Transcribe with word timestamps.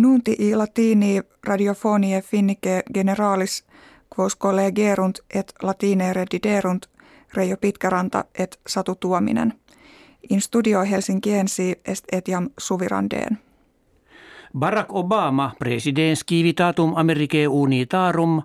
Nunti 0.00 0.36
i 0.38 0.54
latini 0.56 1.22
radiofonie 1.46 2.22
finnike 2.22 2.82
generalis 2.94 3.64
quos 4.18 4.36
collegerunt 4.36 5.18
et 5.34 5.52
latine 5.62 6.12
rediderunt 6.12 6.86
Reijo 7.34 7.56
Pitkäranta 7.56 8.24
et 8.38 8.60
Satu 8.66 8.94
Tuominen. 8.94 9.52
In 10.30 10.40
studio 10.40 10.82
Helsinkiensi 10.82 11.80
est 11.84 12.04
etiam 12.12 12.50
suvirandeen. 12.58 13.38
Barack 14.58 14.92
Obama 14.92 15.50
presidens 15.58 16.24
civitatum 16.30 16.92
Americae 16.96 17.48
unitarum 17.48 18.42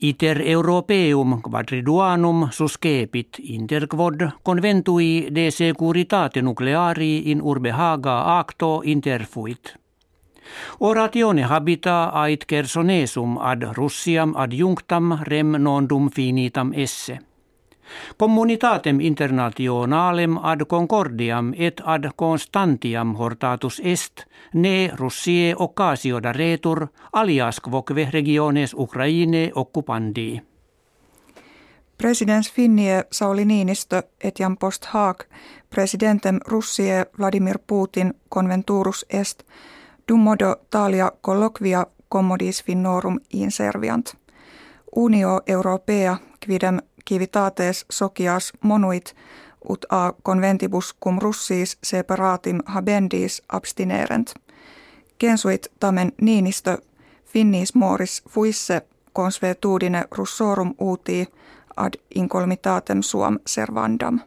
iter 0.00 0.42
europeum 0.44 1.42
quadriduanum 1.42 2.48
suscepit 2.50 3.28
inter 3.42 3.86
quod 3.86 4.28
conventui 4.44 5.28
de 5.34 5.50
securitate 5.50 6.42
nucleari 6.42 7.30
in 7.30 7.42
urbe 7.42 7.70
Haga 7.70 8.38
acto 8.38 8.82
interfuit. 8.84 9.79
Oratione 10.80 11.42
habita 11.42 12.10
ait 12.14 12.44
kersonesum 12.44 13.38
ad 13.38 13.62
Russiam 13.76 14.34
adjunctam 14.36 15.18
rem 15.22 15.56
nondum 15.58 16.10
finitam 16.10 16.72
esse– 16.74 17.18
Communitatem 18.16 19.00
internationalem 19.00 20.38
ad 20.42 20.60
concordiam 20.66 21.52
et 21.56 21.82
ad 21.84 22.10
constantiam 22.16 23.14
hortatus 23.14 23.80
est, 23.84 24.24
ne 24.54 24.90
Russie 24.94 25.54
occasio 25.58 26.20
da 26.22 26.32
retur, 26.32 26.86
alias 27.12 27.60
quoque 27.60 28.10
regiones 28.12 28.74
Ukraine 28.74 29.50
occupandi. 29.54 30.42
Presidents 31.98 32.52
Finnie 32.52 33.04
Sauli 33.12 33.44
Niinistö 33.44 34.02
etiam 34.24 34.56
post 34.56 34.84
haak 34.84 35.24
presidentem 35.70 36.38
Russie 36.46 37.04
Vladimir 37.18 37.58
Putin 37.66 38.14
conventurus 38.28 39.06
est 39.10 39.42
dum 40.10 40.20
modo 40.20 40.56
talia 40.70 41.12
colloquia 41.20 41.86
commodis 42.08 42.64
finnorum 42.64 43.20
inserviant. 43.32 44.14
Unio 44.96 45.40
Europea 45.46 46.16
quidem 46.46 46.78
civitates 47.08 47.86
socias 47.90 48.52
monuit 48.62 49.16
ut 49.68 49.86
a 49.88 50.12
conventibus 50.22 50.94
cum 51.04 51.18
russis 51.18 51.78
separatim 51.82 52.58
habendis 52.64 53.42
abstinerent. 53.48 54.34
Kensuit 55.18 55.66
tamen 55.80 56.12
Niinistö 56.20 56.78
finnis 57.24 57.74
moris 57.74 58.22
fuisse 58.28 58.82
consuetudine 59.12 60.04
russorum 60.10 60.74
uti 60.80 61.28
ad 61.76 61.92
incolmitatem 62.14 63.02
suam 63.02 63.38
servandam. 63.46 64.20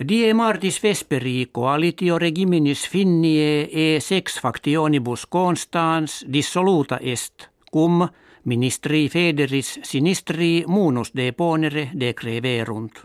Die 0.00 0.32
martis 0.32 0.78
vesperi 0.80 1.50
coalitio 1.52 2.16
regiminis 2.18 2.86
finnie 2.88 3.66
e 3.68 3.98
sex 4.00 4.38
factionibus 4.40 5.26
constans 5.28 6.22
dissoluta 6.24 6.96
est, 7.02 7.50
cum 7.70 8.06
Ministri 8.44 9.10
federis 9.12 9.74
sinistri 9.84 10.64
munus 10.66 11.12
de 11.12 11.32
ponere 11.36 11.90
de 11.92 12.14
creverunt. 12.14 13.02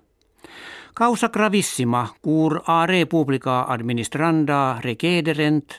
Causa 0.95 1.27
gravissima 1.27 2.05
cur 2.23 2.61
a 2.65 2.85
republica 2.85 3.65
administranda 3.67 4.79
recederent 4.79 5.75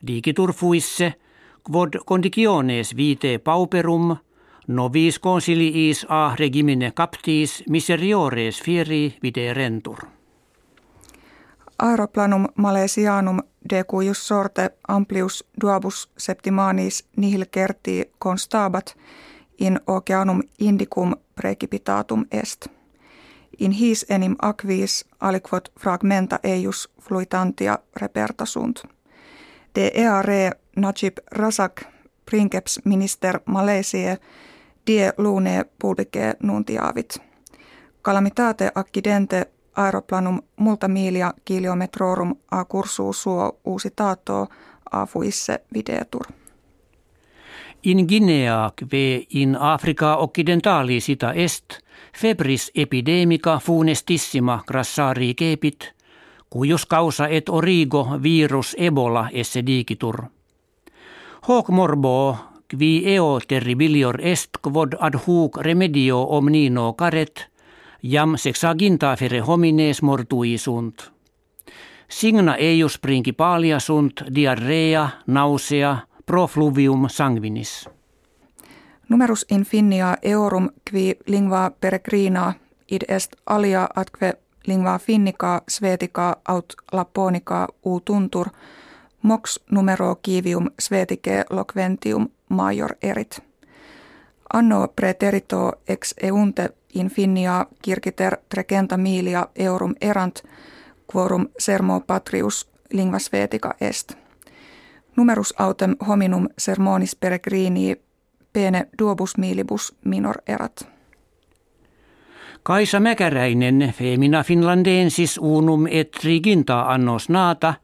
digitur 0.00 0.52
fuisse 0.52 1.10
quod 1.66 1.98
conditiones 2.06 2.94
vitae 2.94 3.42
pauperum 3.42 4.14
novis 4.68 5.18
consiliis 5.18 6.06
a 6.08 6.36
regimine 6.38 6.94
captis 6.94 7.64
miseriores 7.66 8.62
fieri 8.62 9.16
viderentur. 9.20 10.19
Aeroplanum 11.82 12.46
Malesianum 12.56 13.38
de 13.70 13.84
cuius 13.84 14.28
sorte 14.28 14.70
amplius 14.88 15.44
duabus 15.60 16.10
septimanis 16.18 17.04
nihil 17.16 17.44
kerti 17.50 18.12
constabat 18.18 18.96
in 19.58 19.80
oceanum 19.86 20.42
indicum 20.58 21.16
precipitatum 21.34 22.26
est. 22.32 22.66
In 23.58 23.72
his 23.72 24.06
enim 24.08 24.36
aquis 24.42 25.04
aliquot 25.20 25.72
fragmenta 25.80 26.38
eius 26.42 26.88
fluitantia 27.00 27.78
repertasunt. 28.00 28.82
De 29.74 29.90
eare 29.94 30.52
Najib 30.76 31.18
Razak 31.32 31.82
princeps 32.30 32.80
minister 32.84 33.40
Malesie 33.46 34.18
die 34.86 35.12
lune 35.18 35.64
publice 35.82 36.34
nuntiavit. 36.42 37.18
Calamitate 38.02 38.70
accidente 38.74 39.46
aeroplanum 39.76 40.42
milia 40.88 41.34
kilometrorum 41.44 42.34
a 42.50 42.64
cursu 42.64 43.12
suo 43.12 43.58
tato 43.96 44.46
a 44.90 45.06
fuisse 45.06 45.60
videtur. 45.74 46.26
In 47.82 48.06
Guinea 48.06 48.70
kve 48.76 49.26
in 49.28 49.56
Africa 49.60 50.16
occidentali 50.16 51.00
sita 51.00 51.32
est 51.32 51.64
febris 52.12 52.70
epidemica 52.74 53.58
funestissima 53.58 54.62
grassari 54.66 55.34
kepit, 55.34 55.94
cujus 56.50 56.86
causa 56.86 57.26
et 57.28 57.48
origo 57.48 58.08
virus 58.22 58.76
ebola 58.78 59.28
esse 59.32 59.66
digitur. 59.66 60.24
Hoc 61.48 61.68
morbo 61.68 62.36
qui 62.68 63.02
eo 63.14 63.40
terribilior 63.48 64.20
est 64.20 64.50
quod 64.62 64.94
ad 65.00 65.14
huc 65.26 65.56
remedio 65.56 66.22
omnino 66.36 66.92
caret– 66.92 67.46
jam 68.02 68.36
sexaginta 68.36 69.16
homines 69.46 70.02
mortui 70.02 70.58
sunt. 70.58 71.12
Signa 72.08 72.56
eius 72.56 72.98
principalia 72.98 73.78
sunt 73.78 74.22
diarrea, 74.34 75.08
nausea, 75.26 75.98
profluvium 76.26 77.08
sanguinis. 77.08 77.88
Numerus 79.08 79.46
infinia 79.50 80.16
eorum 80.22 80.70
qui 80.90 81.18
lingua 81.26 81.70
peregrina 81.80 82.54
id 82.90 83.02
est 83.08 83.36
alia 83.46 83.88
atque 83.94 84.34
lingua 84.66 84.98
finnica 84.98 85.62
svetica 85.68 86.36
aut 86.48 86.74
lapponica 86.92 87.68
u 87.84 88.00
tuntur 88.00 88.48
mox 89.22 89.58
numero 89.70 90.16
kivium 90.22 90.70
svetike 90.78 91.44
loquentium 91.50 92.28
major 92.48 92.90
erit. 93.02 93.42
Anno 94.52 94.88
preterito 94.96 95.72
ex 95.88 96.14
eunte 96.22 96.70
infinia 96.94 97.66
kirkiter 97.82 98.36
trecenta 98.48 98.96
milia 98.96 99.46
eurum 99.56 99.94
erant 100.00 100.42
quorum 101.14 101.48
sermo 101.58 102.00
patrius 102.00 102.70
lingua 102.92 103.18
svetica 103.18 103.74
est. 103.80 104.12
Numerus 105.16 105.54
autem 105.58 105.96
hominum 106.08 106.48
sermonis 106.58 107.16
peregrini 107.16 107.96
pene 108.52 108.86
duobus 108.98 109.36
milibus 109.38 109.94
minor 110.04 110.36
erat. 110.46 110.88
Kaisa 112.62 113.00
Mäkäräinen, 113.00 113.94
femina 113.98 114.42
finlandensis 114.42 115.38
unum 115.38 115.86
et 115.90 116.10
triginta 116.10 116.82
annos 116.82 117.28
naata, 117.28 117.74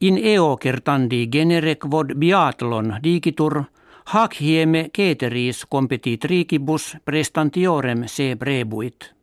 in 0.00 0.18
eo 0.22 0.56
kertandi 0.56 1.26
genere 1.32 1.74
quod 1.74 2.14
biathlon 2.18 2.96
digitur– 3.02 3.62
Hac 4.10 4.40
hieme 4.40 4.90
ceteris 4.96 5.66
competitricibus 5.66 6.96
prestantiorem 7.04 8.02
se 8.06 8.36
brebuit. 8.36 9.14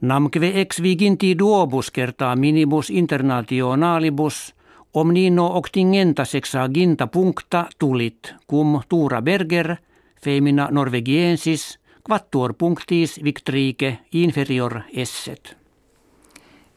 Namque 0.00 0.60
ex 0.60 0.82
viginti 0.82 1.38
duobus 1.38 1.90
kertaa 1.90 2.36
minibus 2.36 2.90
internationalibus 2.90 4.54
omnino 4.94 5.46
octingenta 5.56 6.24
sexaginta 6.24 7.06
puncta 7.06 7.66
tulit 7.78 8.34
cum 8.50 8.80
tura 8.88 9.22
berger 9.22 9.76
femina 10.24 10.68
norvegiensis 10.70 11.78
quattuor 12.08 12.54
punctis 12.54 13.20
victrike 13.24 13.98
inferior 14.12 14.80
esset. 14.96 15.56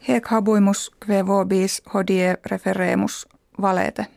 Hec 0.08 0.28
habuimus 0.28 0.90
kve 1.00 1.26
vobis 1.26 1.82
hodie 1.94 2.36
referemus 2.50 3.26
valete. 3.62 4.15